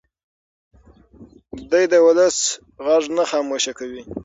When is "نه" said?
3.17-3.23